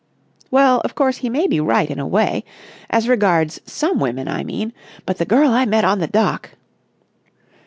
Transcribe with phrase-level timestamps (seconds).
[0.49, 2.43] '""Well, of course, he may be right in a way.
[2.89, 4.73] As regards some women, I mean.
[5.05, 6.53] But the girl I met on the dock...."